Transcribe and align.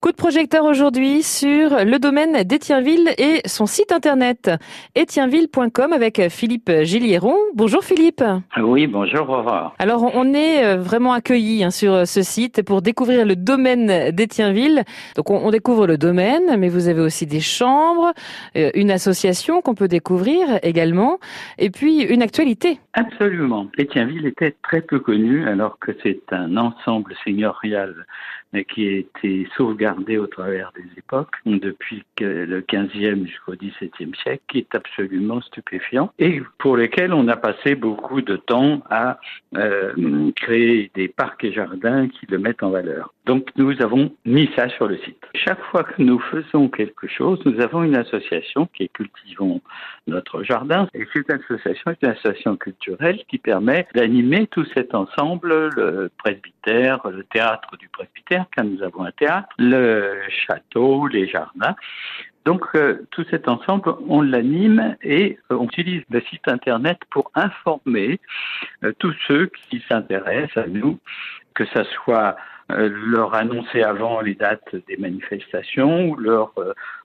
Coup 0.00 0.12
de 0.12 0.16
projecteur 0.16 0.64
aujourd'hui 0.64 1.24
sur 1.24 1.70
le 1.84 1.98
domaine 1.98 2.44
d'Étienville 2.44 3.10
et 3.18 3.40
son 3.46 3.66
site 3.66 3.90
internet 3.90 4.48
étienville.com 4.94 5.92
avec 5.92 6.28
Philippe 6.28 6.70
Gillieron. 6.82 7.34
Bonjour 7.56 7.82
Philippe. 7.82 8.22
Oui, 8.62 8.86
bonjour 8.86 9.28
Aurore. 9.28 9.74
Alors 9.80 10.08
on 10.14 10.34
est 10.34 10.64
euh, 10.64 10.76
vraiment 10.76 11.14
accueillis 11.14 11.64
hein, 11.64 11.72
sur 11.72 12.06
ce 12.06 12.22
site 12.22 12.62
pour 12.62 12.80
découvrir 12.80 13.26
le 13.26 13.34
domaine 13.34 14.12
d'Étienville. 14.12 14.84
Donc 15.16 15.30
on, 15.30 15.50
découvre 15.50 15.88
le 15.88 15.98
domaine, 15.98 16.56
mais 16.58 16.68
vous 16.68 16.86
avez 16.86 17.00
aussi 17.00 17.26
des 17.26 17.40
chambres, 17.40 18.12
euh, 18.56 18.70
une 18.76 18.92
association 18.92 19.62
qu'on 19.62 19.74
peut 19.74 19.88
découvrir 19.88 20.60
également, 20.62 21.18
et 21.58 21.70
puis 21.70 22.04
une 22.04 22.22
actualité. 22.22 22.78
Absolument. 22.92 23.66
Étienville 23.76 24.26
était 24.26 24.54
très 24.62 24.80
peu 24.80 25.00
connu 25.00 25.48
alors 25.48 25.76
que 25.80 25.90
c'est 26.04 26.22
un 26.30 26.56
ensemble 26.56 27.16
seigneurial 27.24 28.06
qui 28.72 28.88
a 28.88 28.92
été 28.92 29.48
sauvegardé 29.56 29.87
au 30.18 30.26
travers 30.26 30.72
des 30.74 30.86
époques, 30.98 31.36
depuis 31.46 32.04
le 32.20 32.60
15e 32.60 33.26
jusqu'au 33.26 33.54
17e 33.54 34.14
siècle, 34.22 34.42
qui 34.48 34.58
est 34.58 34.74
absolument 34.74 35.40
stupéfiant 35.40 36.12
et 36.18 36.42
pour 36.58 36.76
lesquels 36.76 37.12
on 37.12 37.28
a 37.28 37.36
passé 37.36 37.74
beaucoup 37.74 38.22
de 38.22 38.36
temps 38.36 38.82
à 38.90 39.18
euh, 39.56 40.30
créer 40.36 40.90
des 40.94 41.08
parcs 41.08 41.44
et 41.44 41.52
jardins 41.52 42.08
qui 42.08 42.26
le 42.26 42.38
mettent 42.38 42.62
en 42.62 42.70
valeur. 42.70 43.12
Donc 43.26 43.48
nous 43.56 43.74
avons 43.82 44.12
mis 44.24 44.48
ça 44.56 44.68
sur 44.70 44.88
le 44.88 44.96
site. 44.98 45.22
Chaque 45.34 45.62
fois 45.64 45.84
que 45.84 46.02
nous 46.02 46.18
faisons 46.18 46.68
quelque 46.68 47.06
chose, 47.06 47.38
nous 47.44 47.60
avons 47.60 47.82
une 47.82 47.96
association 47.96 48.66
qui 48.72 48.84
est 48.84 48.88
Cultivons 48.88 49.60
notre 50.08 50.42
jardin. 50.42 50.88
Et 50.94 51.06
cette 51.12 51.30
association 51.30 51.90
est 51.90 52.02
une 52.02 52.10
association 52.10 52.56
culturelle 52.56 53.20
qui 53.28 53.38
permet 53.38 53.86
d'animer 53.94 54.46
tout 54.48 54.64
cet 54.74 54.94
ensemble, 54.94 55.68
le 55.76 56.10
presbytère, 56.18 57.00
le 57.08 57.24
théâtre 57.24 57.76
du 57.76 57.88
presbytère, 57.88 58.46
car 58.54 58.64
nous 58.64 58.82
avons 58.82 59.04
un 59.04 59.12
théâtre, 59.12 59.48
château, 60.28 61.06
les 61.06 61.26
jardins. 61.26 61.76
Donc 62.48 62.64
euh, 62.74 63.06
tout 63.10 63.26
cet 63.30 63.46
ensemble, 63.46 63.94
on 64.08 64.22
l'anime 64.22 64.96
et 65.02 65.38
euh, 65.52 65.56
on 65.56 65.66
utilise 65.66 66.02
le 66.08 66.22
site 66.30 66.48
internet 66.48 66.96
pour 67.10 67.30
informer 67.34 68.20
euh, 68.84 68.94
tous 68.98 69.14
ceux 69.26 69.50
qui 69.68 69.84
s'intéressent 69.86 70.64
à 70.64 70.66
nous, 70.66 70.98
que 71.52 71.66
ce 71.66 71.84
soit 71.84 72.36
leur 72.70 73.34
annoncer 73.34 73.82
avant 73.82 74.20
les 74.22 74.34
dates 74.34 74.76
des 74.88 74.98
manifestations 74.98 76.08
ou 76.08 76.16
leur 76.16 76.52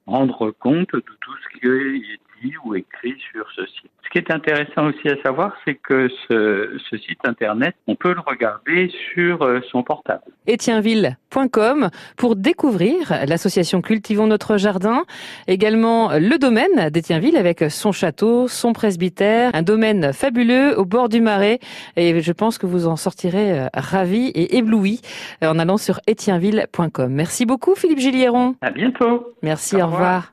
rendre 0.07 0.51
compte 0.51 0.93
de 0.93 0.99
tout 0.99 1.35
ce 1.41 1.57
qui 1.57 1.67
est 1.67 2.19
dit 2.43 2.53
ou 2.63 2.75
écrit 2.75 3.15
sur 3.31 3.45
ce 3.55 3.65
site. 3.65 3.91
Ce 4.03 4.09
qui 4.09 4.17
est 4.17 4.31
intéressant 4.31 4.87
aussi 4.87 5.09
à 5.09 5.19
savoir, 5.23 5.55
c'est 5.65 5.75
que 5.75 6.07
ce, 6.27 6.77
ce, 6.89 6.97
site 6.97 7.19
internet, 7.23 7.75
on 7.87 7.95
peut 7.95 8.13
le 8.13 8.19
regarder 8.19 8.91
sur 9.13 9.41
euh, 9.41 9.59
son 9.71 9.81
portable. 9.81 10.21
Etienville.com 10.47 11.89
pour 12.17 12.35
découvrir 12.35 13.25
l'association 13.27 13.81
Cultivons 13.81 14.27
notre 14.27 14.57
jardin, 14.57 15.03
également 15.47 16.11
le 16.13 16.37
domaine 16.37 16.89
d'Etienville 16.89 17.37
avec 17.37 17.63
son 17.69 17.91
château, 17.91 18.47
son 18.47 18.73
presbytère, 18.73 19.51
un 19.53 19.63
domaine 19.63 20.13
fabuleux 20.13 20.77
au 20.77 20.85
bord 20.85 21.09
du 21.09 21.21
marais 21.21 21.59
et 21.95 22.21
je 22.21 22.31
pense 22.31 22.57
que 22.57 22.65
vous 22.65 22.87
en 22.87 22.95
sortirez 22.95 23.59
euh, 23.59 23.67
ravi 23.73 24.27
et 24.27 24.57
ébloui 24.57 25.01
euh, 25.43 25.49
en 25.49 25.59
allant 25.59 25.77
sur 25.77 25.99
etienville.com. 26.09 27.11
Merci 27.11 27.45
beaucoup 27.45 27.75
Philippe 27.75 27.99
Gillieron. 27.99 28.55
À 28.61 28.71
bientôt. 28.71 29.33
Merci, 29.41 29.81
au, 29.81 29.87
revoir. 29.87 30.31